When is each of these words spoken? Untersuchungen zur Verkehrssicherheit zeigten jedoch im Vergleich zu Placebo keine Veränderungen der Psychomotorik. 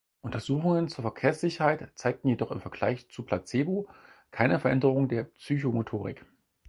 Untersuchungen 0.21 0.87
zur 0.87 1.03
Verkehrssicherheit 1.03 1.91
zeigten 1.93 2.29
jedoch 2.29 2.49
im 2.51 2.59
Vergleich 2.59 3.07
zu 3.11 3.21
Placebo 3.21 3.87
keine 4.31 4.59
Veränderungen 4.59 5.09
der 5.09 5.25
Psychomotorik. 5.25 6.25